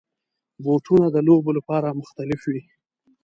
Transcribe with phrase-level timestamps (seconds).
[0.63, 2.61] بوټونه د لوبو لپاره مختلف وي.